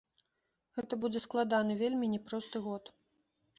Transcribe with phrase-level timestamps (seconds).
[0.77, 2.83] Гэта будзе складаны, вельмі няпросты год.